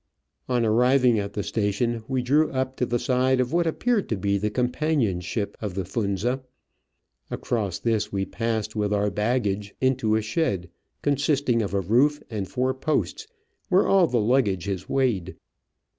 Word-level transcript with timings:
On 0.49 0.65
arriving 0.65 1.19
at 1.19 1.33
the 1.33 1.43
station 1.43 2.03
we 2.07 2.23
drew 2.23 2.49
up 2.51 2.75
to 2.77 2.87
the 2.87 2.97
side 2.97 3.39
of 3.39 3.53
what 3.53 3.67
appeared 3.67 4.09
to 4.09 4.17
be 4.17 4.39
the 4.39 4.49
companion 4.49 5.21
ship 5.21 5.55
of 5.61 5.75
the 5.75 5.83
Funza; 5.83 6.41
across 7.29 7.77
this 7.77 8.11
we 8.11 8.25
passed 8.25 8.75
with 8.75 8.91
our 8.93 9.11
baggage 9.11 9.75
into 9.79 10.15
a 10.15 10.23
shed, 10.23 10.71
consisting 11.03 11.61
of 11.61 11.75
a 11.75 11.81
roof 11.81 12.19
and 12.31 12.49
four 12.49 12.73
posts, 12.73 13.27
where 13.69 13.85
all 13.87 14.07
the 14.07 14.19
luggage 14.19 14.67
is 14.67 14.89
weighed. 14.89 15.35